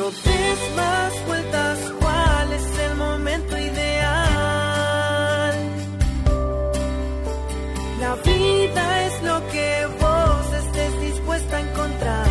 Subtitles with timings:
[0.00, 3.92] No des más vueltas, ¿cuál es el momento ideal?
[8.00, 12.26] La vida es lo que vos estés dispuesta a encontrar.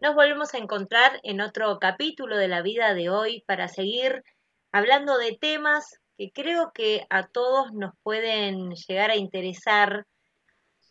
[0.00, 4.22] Nos volvemos a encontrar en otro capítulo de la vida de hoy para seguir
[4.70, 10.06] hablando de temas que creo que a todos nos pueden llegar a interesar.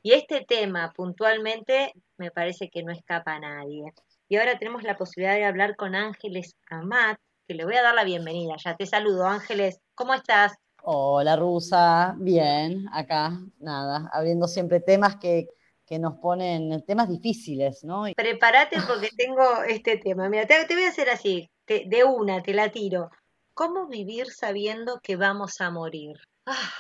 [0.06, 3.92] Y este tema puntualmente me parece que no escapa a nadie.
[4.30, 7.96] Y ahora tenemos la posibilidad de hablar con Ángeles Amat, que le voy a dar
[7.96, 8.54] la bienvenida.
[8.64, 9.82] Ya te saludo, Ángeles.
[9.96, 10.54] ¿Cómo estás?
[10.84, 12.14] Hola, Rusa.
[12.20, 15.48] Bien, acá, nada, abriendo siempre temas que,
[15.88, 18.04] que nos ponen, temas difíciles, ¿no?
[18.16, 20.30] Prepárate porque tengo este tema.
[20.30, 23.10] Mira, te, voy a hacer así, de una, te la tiro.
[23.56, 26.18] ¿Cómo vivir sabiendo que vamos a morir?
[26.46, 26.74] Ah,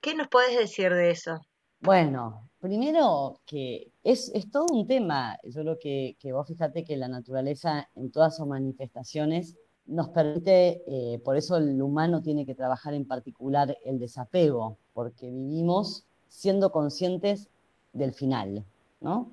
[0.00, 1.40] ¿Qué nos puedes decir de eso?
[1.84, 5.38] Bueno, primero que es, todo un tema.
[5.44, 11.18] Yo creo que, vos fíjate que la naturaleza en todas sus manifestaciones nos permite, eh,
[11.18, 17.50] por eso el humano tiene que trabajar en particular el desapego, porque vivimos siendo conscientes
[17.92, 18.64] del final,
[19.02, 19.30] ¿no?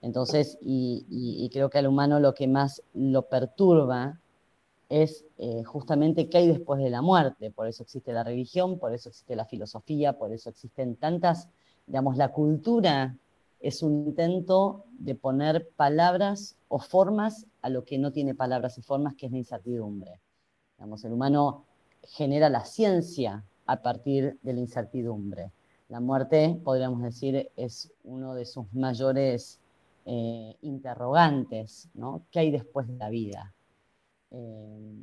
[0.00, 4.18] Entonces, y, y creo que al humano lo que más lo perturba
[4.90, 7.50] es eh, justamente qué hay después de la muerte.
[7.50, 11.48] Por eso existe la religión, por eso existe la filosofía, por eso existen tantas,
[11.86, 13.16] digamos, la cultura
[13.60, 18.82] es un intento de poner palabras o formas a lo que no tiene palabras y
[18.82, 20.20] formas, que es la incertidumbre.
[20.76, 21.64] Digamos, el humano
[22.02, 25.52] genera la ciencia a partir de la incertidumbre.
[25.88, 29.60] La muerte, podríamos decir, es uno de sus mayores
[30.06, 32.22] eh, interrogantes, ¿no?
[32.30, 33.52] ¿Qué hay después de la vida?
[34.30, 34.94] Eh,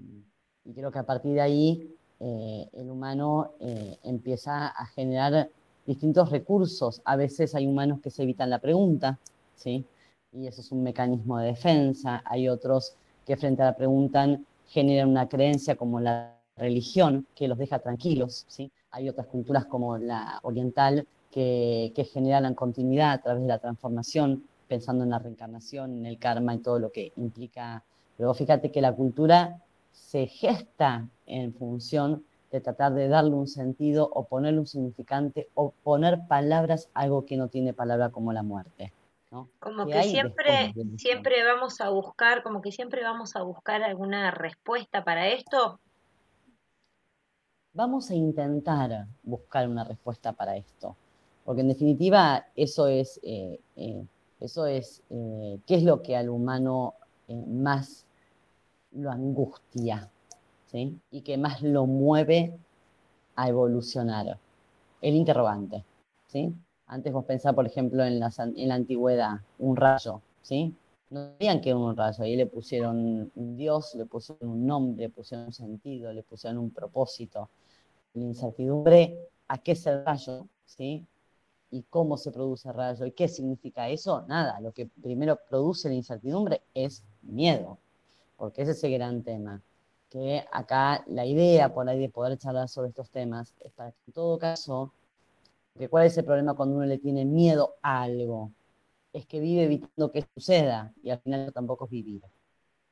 [0.65, 5.49] y creo que a partir de ahí eh, el humano eh, empieza a generar
[5.87, 7.01] distintos recursos.
[7.05, 9.17] A veces hay humanos que se evitan la pregunta,
[9.55, 9.83] ¿sí?
[10.31, 12.21] Y eso es un mecanismo de defensa.
[12.25, 12.93] Hay otros
[13.25, 18.45] que frente a la pregunta generan una creencia como la religión que los deja tranquilos,
[18.47, 18.71] ¿sí?
[18.91, 23.57] Hay otras culturas como la oriental que, que generan la continuidad a través de la
[23.57, 27.83] transformación, pensando en la reencarnación, en el karma y todo lo que implica
[28.17, 29.61] pero fíjate que la cultura
[29.93, 35.71] se gesta en función de tratar de darle un sentido o ponerle un significante o
[35.83, 38.93] poner palabras a algo que no tiene palabra como la muerte.
[39.59, 45.03] Como que siempre, siempre vamos a buscar, como que siempre vamos a buscar alguna respuesta
[45.03, 45.79] para esto.
[47.73, 50.95] Vamos a intentar buscar una respuesta para esto,
[51.43, 54.03] porque en definitiva eso es, eh, eh,
[54.39, 56.95] eso es eh, qué es lo que al humano
[57.27, 58.05] más
[58.93, 60.09] lo angustia,
[61.11, 62.57] Y que más lo mueve
[63.35, 64.37] a evolucionar.
[65.01, 65.83] El interrogante,
[66.27, 66.53] ¿sí?
[66.87, 70.73] Antes vos pensás, por ejemplo, en la, en la antigüedad, un rayo, ¿sí?
[71.09, 75.03] No sabían que era un rayo, ahí le pusieron un dios, le pusieron un nombre,
[75.03, 77.49] le pusieron un sentido, le pusieron un propósito.
[78.13, 79.17] La incertidumbre,
[79.47, 80.47] ¿a qué es el rayo?
[80.65, 81.05] ¿Sí?
[81.71, 83.05] ¿Y cómo se produce el rayo?
[83.05, 84.25] ¿Y qué significa eso?
[84.27, 87.77] Nada, lo que primero produce la incertidumbre es miedo
[88.37, 89.61] porque ese es el gran tema.
[90.09, 93.97] Que acá la idea por ahí de poder charlar sobre estos temas es para que
[94.07, 94.93] en todo caso,
[95.77, 98.51] que cuál es el problema cuando uno le tiene miedo a algo,
[99.13, 102.21] es que vive evitando que suceda y al final tampoco es vivir.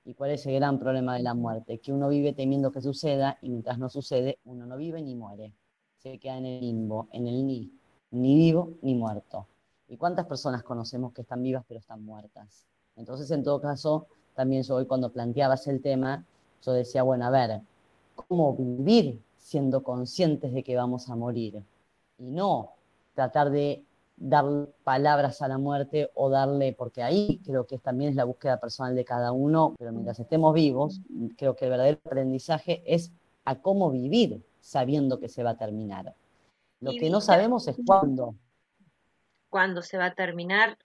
[0.06, 1.80] ¿Y cuál es el gran problema de la muerte?
[1.80, 5.52] Que uno vive temiendo que suceda y mientras no sucede, uno no vive ni muere.
[5.98, 7.72] Se queda en el limbo, en el ni,
[8.12, 9.48] ni vivo ni muerto.
[9.88, 12.68] ¿Y cuántas personas conocemos que están vivas pero están muertas?
[12.96, 16.26] Entonces, en todo caso, también yo hoy cuando planteabas el tema,
[16.66, 17.62] yo decía, bueno, a ver,
[18.16, 21.62] ¿cómo vivir siendo conscientes de que vamos a morir?
[22.18, 22.72] Y no
[23.14, 23.84] tratar de
[24.18, 24.46] dar
[24.84, 28.96] palabras a la muerte o darle, porque ahí creo que también es la búsqueda personal
[28.96, 31.02] de cada uno, pero mientras estemos vivos,
[31.38, 33.12] creo que el verdadero aprendizaje es
[33.44, 36.16] a cómo vivir sabiendo que se va a terminar.
[36.80, 38.36] Lo que no sabemos es cuándo.
[39.50, 40.78] Cuándo se va a terminar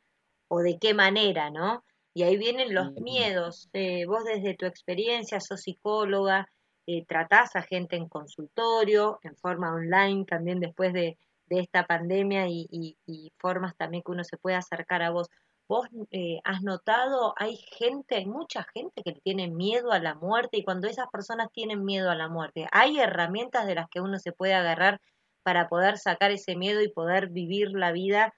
[0.49, 1.85] o de qué manera, ¿no?
[2.13, 3.69] Y ahí vienen los miedos.
[3.73, 6.49] Eh, vos desde tu experiencia, sos psicóloga,
[6.87, 11.19] eh, tratás a gente en consultorio, en forma online, también después de,
[11.49, 12.97] esta pandemia y,
[13.39, 15.29] formas también que uno se puede acercar a vos.
[15.69, 20.59] ¿Vos eh, has notado, hay gente, hay mucha gente que tiene miedo a la muerte
[20.59, 24.19] y cuando esas personas tienen miedo a la muerte, ¿hay herramientas de las que uno
[24.19, 25.01] se puede agarrar
[25.43, 28.35] para poder sacar ese miedo y poder vivir la vida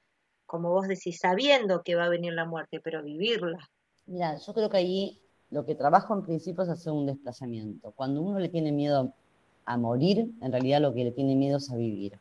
[0.52, 3.70] como vos decís, sabiendo que va a venir la muerte, pero vivirla.
[4.04, 5.18] Mira, yo creo que ahí
[5.48, 7.92] lo que trabajo en principio es hacer un desplazamiento.
[7.92, 9.14] Cuando uno le tiene miedo
[9.64, 12.18] a morir, en realidad lo que le tiene miedo es a vivir.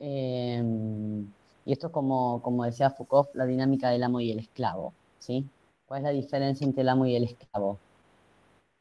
[0.00, 1.20] Em,
[1.64, 4.92] y esto es como, como decía Foucault, la dinámica del amo y el esclavo.
[5.20, 5.46] ¿sí?
[5.86, 7.78] ¿Cuál es la diferencia entre el amo y el esclavo?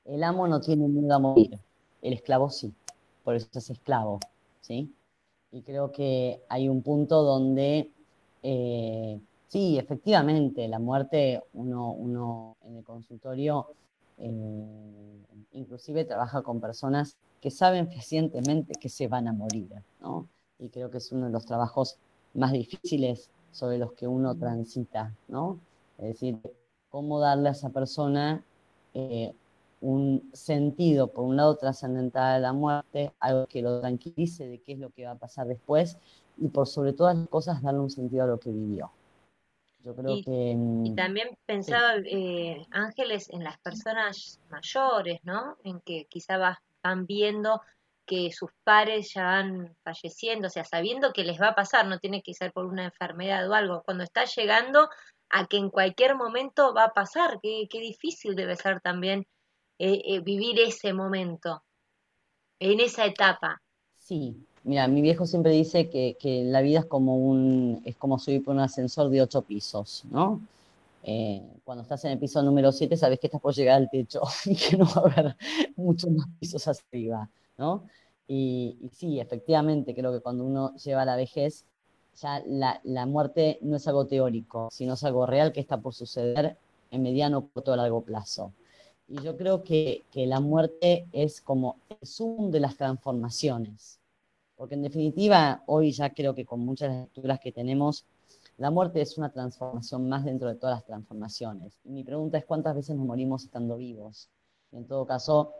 [0.03, 1.59] El amo no tiene miedo a morir,
[2.01, 2.73] el esclavo sí,
[3.23, 4.19] por eso es esclavo,
[4.61, 4.91] ¿sí?
[5.51, 7.91] Y creo que hay un punto donde,
[8.43, 13.67] eh, sí, efectivamente, la muerte, uno, uno en el consultorio
[14.17, 19.69] eh, inclusive trabaja con personas que saben fehacientemente que se van a morir,
[20.01, 20.27] ¿no?
[20.59, 21.97] Y creo que es uno de los trabajos
[22.33, 25.59] más difíciles sobre los que uno transita, ¿no?
[25.97, 26.37] Es decir,
[26.89, 28.43] cómo darle a esa persona
[28.93, 29.33] eh,
[29.81, 34.73] un sentido, por un lado trascendental de la muerte, algo que lo tranquilice de qué
[34.73, 35.97] es lo que va a pasar después,
[36.37, 38.91] y por sobre todas las cosas darle un sentido a lo que vivió.
[39.83, 40.57] Yo creo y, que...
[40.83, 45.57] Y también pensaba, eh, Ángeles, en las personas mayores, ¿no?
[45.63, 46.37] En que quizá
[46.83, 47.61] van viendo
[48.05, 51.99] que sus pares ya van falleciendo, o sea, sabiendo que les va a pasar, no
[51.99, 54.89] tiene que ser por una enfermedad o algo, cuando está llegando
[55.29, 59.27] a que en cualquier momento va a pasar, qué, qué difícil debe ser también
[59.79, 61.63] eh, eh, vivir ese momento,
[62.59, 63.61] en esa etapa.
[63.95, 64.35] Sí,
[64.65, 68.43] mira, mi viejo siempre dice que, que la vida es como un, es como subir
[68.43, 70.41] por un ascensor de ocho pisos, ¿no?
[71.03, 74.21] Eh, cuando estás en el piso número 7 sabes que estás por llegar al techo
[74.45, 75.37] y que no va a haber
[75.77, 77.83] muchos más pisos hacia arriba, ¿no?
[78.27, 81.65] Y, sí, efectivamente, creo que cuando uno lleva la vejez,
[82.21, 85.93] ya la, la, muerte no es algo teórico, sino es algo real que está por
[85.93, 86.57] suceder
[86.91, 88.51] en mediano, corto o largo plazo.
[89.09, 93.99] Y yo creo que, que la muerte es como el zoom de las transformaciones,
[94.55, 98.05] porque en definitiva, hoy ya creo que con muchas lecturas que tenemos,
[98.57, 101.79] la muerte es una transformación más dentro de todas las transformaciones.
[101.85, 104.29] Y mi pregunta es cuántas veces nos morimos estando vivos.
[104.71, 105.53] Y en todo caso,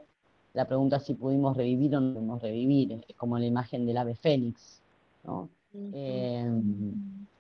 [0.54, 3.98] la pregunta es si pudimos revivir o no pudimos revivir, es como la imagen del
[3.98, 4.81] ave fénix.
[5.24, 5.50] ¿no?
[5.74, 6.46] eh,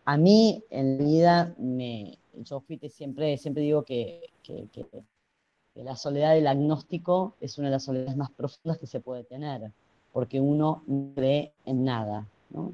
[0.05, 4.85] a mí en la vida, me, yo fui siempre, siempre digo que, que, que,
[5.79, 9.23] que, la soledad del agnóstico es una de las soledades más profundas que se puede
[9.23, 9.71] tener,
[10.11, 12.27] porque uno no cree en nada.
[12.49, 12.73] ¿no?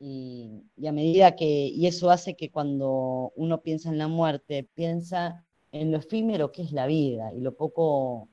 [0.00, 4.68] Y, y, a medida que, y eso hace que cuando uno piensa en la muerte,
[4.74, 8.28] piensa en lo efímero que es la vida y lo poco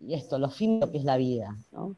[0.00, 1.96] y esto, lo fino que es la vida, ¿no?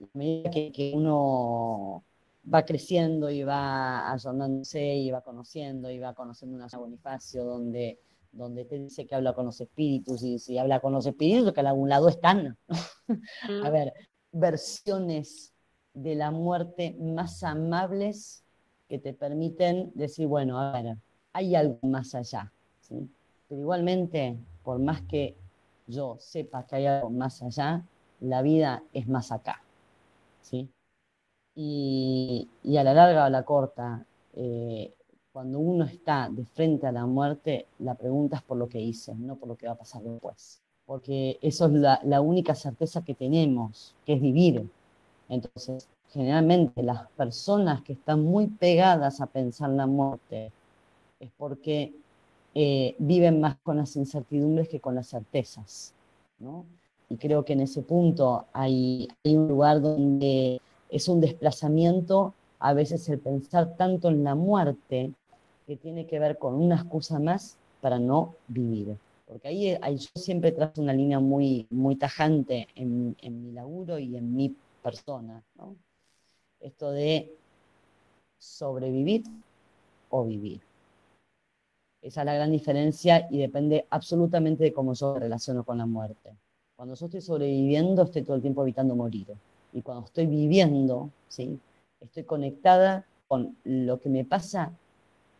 [0.00, 2.04] a medida que, que, uno
[2.52, 7.98] va creciendo y va ayornándose y va conociendo y va conociendo una Bonifacio donde,
[8.32, 11.60] donde te dice que habla con los espíritus y si habla con los espíritus que
[11.60, 12.56] a algún lado están.
[13.64, 13.92] a ver,
[14.32, 15.52] versiones
[15.94, 18.42] de la muerte más amables
[18.88, 20.96] que te permiten decir, bueno, a ver,
[21.32, 22.52] hay algo más allá.
[22.80, 23.08] ¿sí?
[23.48, 25.36] Pero igualmente, por más que
[25.86, 27.84] yo sepa que hay algo más allá,
[28.20, 29.62] la vida es más acá.
[30.40, 30.70] ¿sí?
[31.54, 34.94] Y, y a la larga o a la corta, eh,
[35.32, 39.14] cuando uno está de frente a la muerte, la pregunta es por lo que hice,
[39.14, 40.60] no por lo que va a pasar después.
[40.84, 44.68] Porque eso es la, la única certeza que tenemos, que es vivir.
[45.28, 50.52] Entonces, generalmente las personas que están muy pegadas a pensar la muerte
[51.18, 51.94] es porque
[52.54, 55.94] eh, viven más con las incertidumbres que con las certezas.
[56.38, 56.66] ¿no?
[57.08, 62.74] Y creo que en ese punto hay, hay un lugar donde es un desplazamiento, a
[62.74, 65.12] veces el pensar tanto en la muerte,
[65.72, 68.98] que tiene que ver con una excusa más para no vivir.
[69.26, 73.98] Porque ahí, ahí yo siempre trazo una línea muy, muy tajante en, en mi laburo
[73.98, 75.42] y en mi persona.
[75.56, 75.74] ¿no?
[76.60, 77.34] Esto de
[78.38, 79.22] sobrevivir
[80.10, 80.60] o vivir.
[82.02, 85.86] Esa es la gran diferencia y depende absolutamente de cómo yo me relaciono con la
[85.86, 86.36] muerte.
[86.76, 89.28] Cuando yo estoy sobreviviendo, estoy todo el tiempo evitando morir.
[89.72, 91.58] Y cuando estoy viviendo, ¿sí?
[91.98, 94.72] estoy conectada con lo que me pasa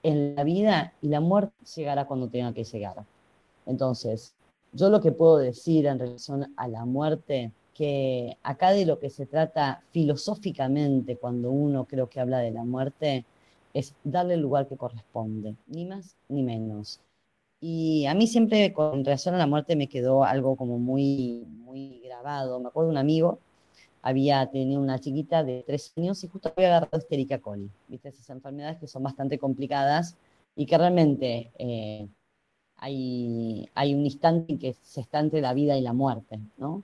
[0.02, 3.04] en la vida y la muerte llegará cuando tenga que llegar.
[3.66, 4.34] Entonces,
[4.72, 9.10] yo lo que puedo decir en relación a la muerte, que acá de lo que
[9.10, 13.24] se trata filosóficamente cuando uno creo que habla de la muerte,
[13.74, 17.00] es darle el lugar que corresponde, ni más ni menos.
[17.60, 22.00] Y a mí siempre con relación a la muerte me quedó algo como muy, muy
[22.04, 22.60] grabado.
[22.60, 23.38] Me acuerdo de un amigo,
[24.02, 28.08] había tenido una chiquita de tres años y justo había agarrado Esterica coli, ¿viste?
[28.08, 30.16] Esas enfermedades que son bastante complicadas
[30.56, 32.08] y que realmente eh,
[32.76, 36.82] hay, hay un instante en que se está entre la vida y la muerte, ¿no?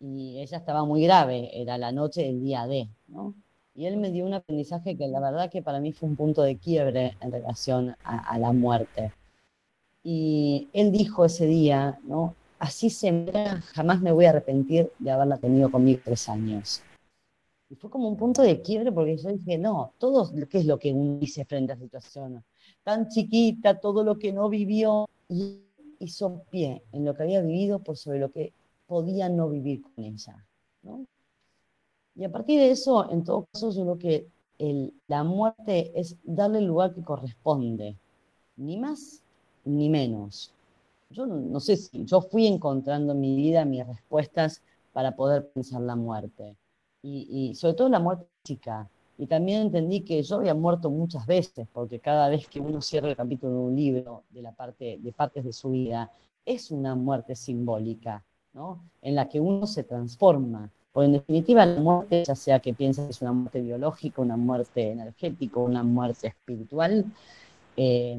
[0.00, 3.34] Y ella estaba muy grave, era la noche del día D, ¿no?
[3.74, 6.42] Y él me dio un aprendizaje que la verdad que para mí fue un punto
[6.42, 9.12] de quiebre en relación a, a la muerte.
[10.02, 12.34] Y él dijo ese día, ¿no?
[12.58, 16.82] Así se muera, jamás me voy a arrepentir de haberla tenido conmigo tres años.
[17.70, 20.78] Y fue como un punto de quiebre porque yo dije, no, todo, ¿qué es lo
[20.78, 22.44] que uno dice frente a esa situación?
[22.82, 25.60] Tan chiquita, todo lo que no vivió, y
[25.98, 28.52] hizo pie en lo que había vivido por sobre lo que
[28.86, 30.44] podía no vivir con ella.
[32.16, 34.26] Y a partir de eso, en todo caso, yo creo que
[35.06, 37.96] la muerte es darle el lugar que corresponde,
[38.56, 39.22] ni más
[39.64, 40.52] ni menos.
[41.10, 44.62] Yo no, sé si yo fui encontrando en mi vida mis respuestas
[44.92, 46.56] para poder pensar la muerte.
[47.02, 48.90] Y, sobre todo la muerte chica.
[49.16, 53.08] Y también entendí que yo había muerto muchas veces, porque cada vez que uno cierra
[53.08, 56.12] el capítulo de un libro de, la parte, de partes de su vida,
[56.44, 58.84] es una muerte simbólica, ¿no?
[59.00, 60.70] en la que uno se transforma.
[60.92, 64.36] Porque en definitiva la muerte, ya sea que pienses que es una muerte biológica, una
[64.36, 67.04] muerte energética, una muerte espiritual,
[67.76, 68.16] eh,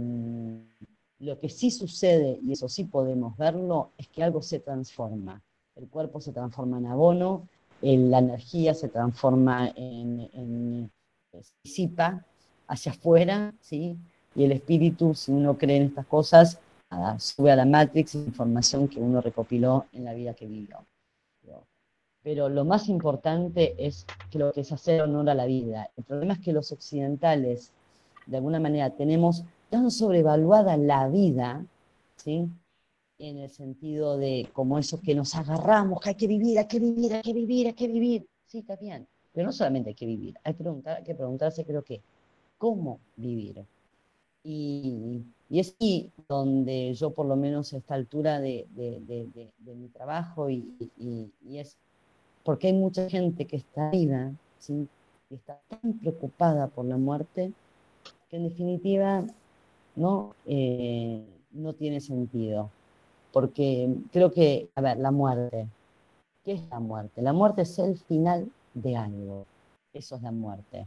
[1.20, 5.42] lo que sí sucede, y eso sí podemos verlo, es que algo se transforma.
[5.76, 7.48] El cuerpo se transforma en abono,
[7.82, 10.92] la energía se transforma en, en
[11.64, 12.26] disipa
[12.68, 13.98] hacia afuera, ¿sí?
[14.36, 16.60] Y el espíritu, si uno cree en estas cosas,
[17.18, 20.78] sube a la matrix información que uno recopiló en la vida que vivió.
[22.22, 25.90] Pero lo más importante es que lo que es hacer honor a la vida.
[25.96, 27.72] El problema es que los occidentales,
[28.26, 31.66] de alguna manera, tenemos tan sobrevaluada la vida,
[32.16, 32.50] ¿sí?
[33.18, 36.80] En el sentido de como eso que nos agarramos, que hay que vivir, hay que
[36.80, 38.28] vivir, hay que vivir, hay que vivir.
[38.46, 39.08] Sí, está bien.
[39.34, 42.02] Pero no solamente hay que vivir, hay que, preguntarse, creo que,
[42.58, 43.64] ¿cómo vivir?
[44.44, 48.68] Y, es ahí donde yo, por lo menos a esta altura de,
[49.66, 51.78] mi trabajo, y, es
[52.44, 54.88] porque hay mucha gente que está viva, ¿sí?
[55.30, 57.52] y está tan preocupada por la muerte,
[58.30, 59.26] que en definitiva
[60.00, 60.36] ¿no?
[60.46, 62.70] Eh, no tiene sentido.
[63.32, 65.68] Porque creo que, a ver, la muerte.
[66.44, 67.22] ¿Qué es la muerte?
[67.22, 69.46] La muerte es el final de algo.
[69.94, 70.86] Eso es la muerte.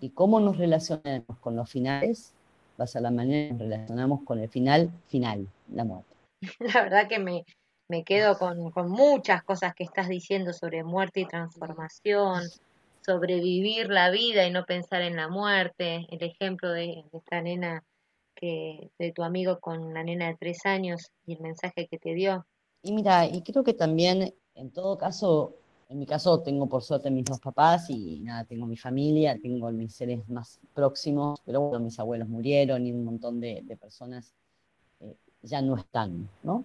[0.00, 2.34] Y cómo nos relacionamos con los finales
[2.78, 6.14] va a ser la manera que nos relacionamos con el final final, la muerte.
[6.60, 7.44] La verdad que me,
[7.88, 12.44] me quedo con, con, muchas cosas que estás diciendo sobre muerte y transformación,
[13.04, 17.82] sobre vivir la vida y no pensar en la muerte, el ejemplo de esta nena
[18.40, 22.46] de tu amigo con la nena de tres años y el mensaje que te dio.
[22.82, 25.54] Y mira, y creo que también, en todo caso,
[25.88, 29.70] en mi caso tengo por suerte mis dos papás y nada, tengo mi familia, tengo
[29.72, 34.34] mis seres más próximos, pero bueno, mis abuelos murieron y un montón de, personas
[35.00, 36.64] eh, ya no están, ¿no?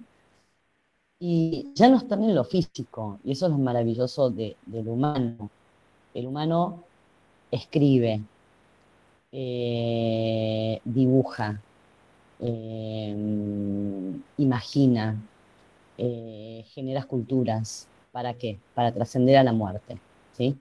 [1.20, 4.56] Y ya no están en lo físico, y eso es lo maravilloso del
[4.88, 5.50] humano.
[6.14, 6.84] El humano
[7.50, 8.22] escribe,
[9.34, 11.60] eh, dibuja,
[12.40, 13.16] eh,
[14.38, 15.20] imagina,
[15.98, 17.88] eh, genera esculturas.
[18.12, 18.60] ¿Para qué?
[18.76, 20.00] Para trascender a la muerte,
[20.34, 20.60] ¿sí?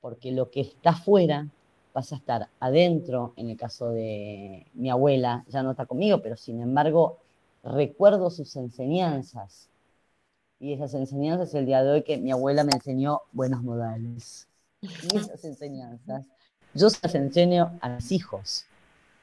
[0.00, 1.48] Porque lo que está afuera
[1.92, 6.36] pasa a estar adentro, en el caso de mi abuela, ya no está conmigo, pero
[6.36, 7.18] sin embargo
[7.64, 9.70] recuerdo sus enseñanzas.
[10.60, 14.48] Y esas enseñanzas el día de hoy que mi abuela me enseñó buenos modales.
[14.82, 16.26] Y esas enseñanzas
[16.74, 18.66] yo se las enseño a mis hijos.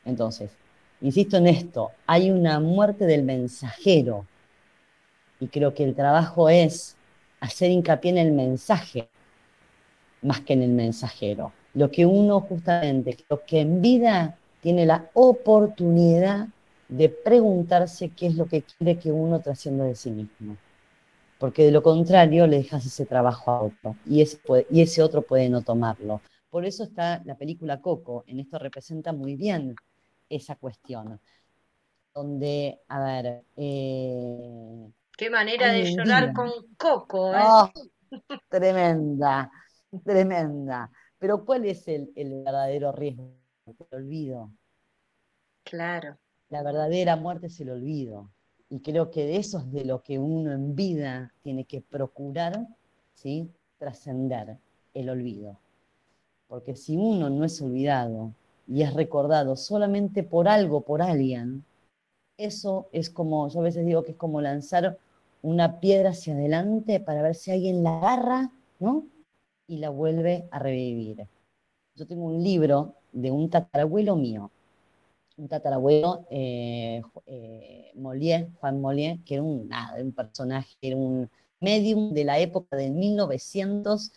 [0.05, 0.51] Entonces,
[1.01, 4.25] insisto en esto, hay una muerte del mensajero
[5.39, 6.95] y creo que el trabajo es
[7.39, 9.09] hacer hincapié en el mensaje
[10.21, 11.51] más que en el mensajero.
[11.73, 16.47] Lo que uno justamente, lo que en vida tiene la oportunidad
[16.89, 20.57] de preguntarse qué es lo que quiere que uno trascienda de sí mismo.
[21.37, 24.39] Porque de lo contrario le dejas ese trabajo a otro y ese,
[24.71, 26.21] y ese otro puede no tomarlo.
[26.49, 29.75] Por eso está la película Coco, en esto representa muy bien
[30.29, 31.19] esa cuestión.
[32.13, 33.43] Donde, a ver.
[33.55, 37.41] Eh, Qué manera de llorar con Coco, ¿eh?
[37.43, 37.71] Oh,
[38.49, 39.51] tremenda,
[40.03, 40.89] tremenda.
[41.19, 43.33] Pero ¿cuál es el, el verdadero riesgo?
[43.65, 44.51] El olvido.
[45.63, 46.17] Claro.
[46.49, 48.29] La verdadera muerte es el olvido.
[48.69, 52.67] Y creo que de eso es de lo que uno en vida tiene que procurar,
[53.13, 53.49] ¿sí?
[53.77, 54.57] Trascender
[54.93, 55.59] el olvido.
[56.47, 58.31] Porque si uno no es olvidado
[58.67, 61.63] y es recordado solamente por algo, por alguien,
[62.37, 64.97] eso es como, yo a veces digo que es como lanzar
[65.41, 69.05] una piedra hacia adelante para ver si alguien la agarra, ¿no?
[69.67, 71.27] Y la vuelve a revivir.
[71.95, 74.51] Yo tengo un libro de un tatarabuelo mío,
[75.37, 77.91] un tatarabuelo, eh, eh
[78.59, 84.11] Juan Molier, que era un, un personaje, era un medium de la época del 1900,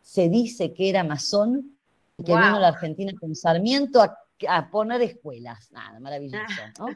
[0.00, 1.73] se dice que era masón,
[2.18, 5.70] que vino a la Argentina con Sarmiento a, poner escuelas.
[5.72, 6.44] Nada, maravilloso,
[6.78, 6.86] ¿no?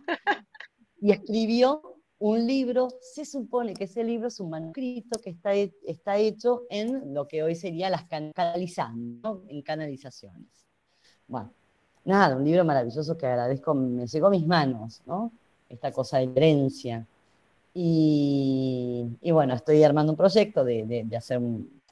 [1.00, 6.16] Y escribió un libro, se supone que ese libro es un manuscrito que está, está
[6.16, 10.66] hecho en lo que hoy sería las canalizando, en canalizaciones.
[11.28, 11.52] Bueno,
[12.04, 15.30] nada, un libro maravilloso que agradezco, me llegó a mis manos, ¿no?
[15.68, 17.06] esta cosa de herencia.
[17.74, 21.40] Y, bueno, estoy armando un proyecto de, hacer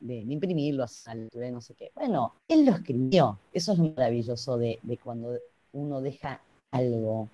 [0.00, 1.90] de, imprimirlo a altura no sé qué.
[1.94, 3.38] Bueno, él lo escribió.
[3.52, 5.38] Eso es lo maravilloso de, de cuando
[5.72, 7.28] uno deja algo.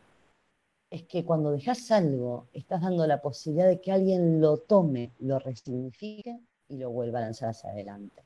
[0.90, 5.38] Es que cuando dejas algo, estás dando la posibilidad de que alguien lo tome, lo
[5.38, 6.38] resignifique
[6.68, 8.22] y lo vuelva a lanzar hacia adelante.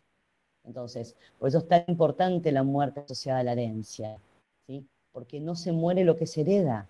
[0.66, 4.18] Entonces, por eso es tan importante la muerte asociada a la herencia,
[4.66, 4.84] ¿sí?
[5.12, 6.88] porque no se muere lo que se hereda.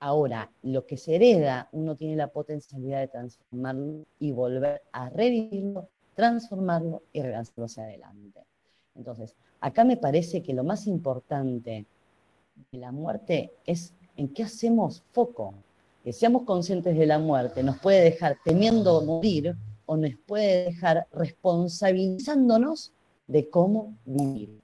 [0.00, 5.88] Ahora, lo que se hereda, uno tiene la potencialidad de transformarlo y volver a revivirlo,
[6.14, 8.44] transformarlo y relanzarlo hacia adelante.
[8.94, 11.86] Entonces, acá me parece que lo más importante
[12.70, 15.54] de la muerte es en qué hacemos foco.
[16.02, 19.56] Que seamos conscientes de la muerte nos puede dejar temiendo morir
[19.86, 22.92] o nos puede dejar responsabilizándonos
[23.26, 24.60] de cómo vivir.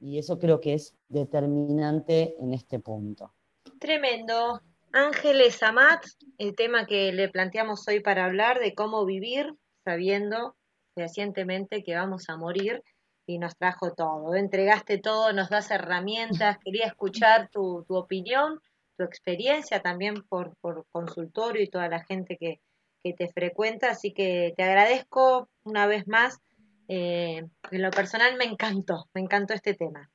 [0.00, 3.32] Y eso creo que es determinante en este punto.
[3.78, 4.60] Tremendo.
[4.92, 6.04] Ángeles Amat,
[6.38, 9.54] el tema que le planteamos hoy para hablar de cómo vivir
[9.86, 10.56] sabiendo
[10.96, 12.82] fehacientemente que vamos a morir
[13.24, 14.34] y nos trajo todo.
[14.34, 16.58] Entregaste todo, nos das herramientas.
[16.64, 18.60] Quería escuchar tu, opinión,
[18.96, 22.60] tu experiencia también por, por consultorio y toda la gente que,
[23.04, 26.40] que te frecuenta, así que te agradezco una vez más.
[26.88, 30.10] Eh, en lo personal me encantó, me encantó este tema.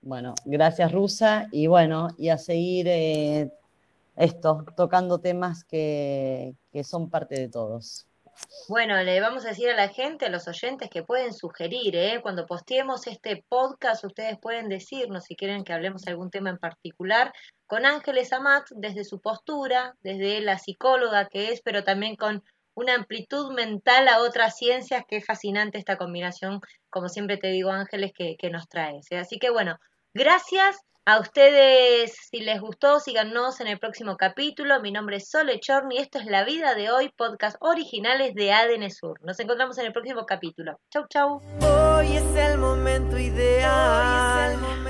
[0.00, 3.50] Bueno, gracias Rusa y bueno, y a seguir eh,
[4.16, 8.06] esto, tocando temas que, que son parte de todos.
[8.68, 12.20] Bueno, le vamos a decir a la gente, a los oyentes, que pueden sugerir, ¿eh?
[12.22, 17.32] cuando posteemos este podcast, ustedes pueden decirnos si quieren que hablemos algún tema en particular,
[17.66, 22.42] con Ángeles Amat, desde su postura, desde la psicóloga que es, pero también con
[22.74, 26.60] una amplitud mental a otras ciencias, que es fascinante esta combinación,
[26.90, 29.06] como siempre te digo, Ángeles, que, nos traes.
[29.12, 29.78] Así que bueno,
[30.12, 34.80] gracias a ustedes, si les gustó, síganos en el próximo capítulo.
[34.80, 35.98] Mi nombre es Sole Chorni.
[35.98, 39.20] Esto es La Vida de Hoy, podcast originales de ADN Sur.
[39.22, 40.80] Nos encontramos en el próximo capítulo.
[40.90, 41.42] Chau, chau.
[41.60, 44.46] Hoy es el momento ideal.
[44.46, 44.83] Hoy es el momento